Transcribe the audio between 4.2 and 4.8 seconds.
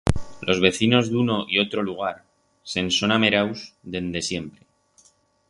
siempre.